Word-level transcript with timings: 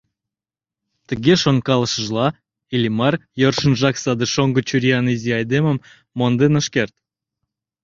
Тыге 1.07 1.33
шонкалышыжла 1.41 2.27
Иллимар 2.75 3.13
йӧршынжак 3.41 3.95
саде 4.03 4.25
шоҥго 4.33 4.61
чуриян 4.69 5.05
изи 5.13 5.29
айдемым 5.39 5.77
монден 6.17 6.53
ыш 6.61 6.67
керт. 6.75 6.95